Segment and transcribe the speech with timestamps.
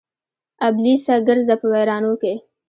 [0.67, 2.33] ابلیسه ګرځه په ویرانو کې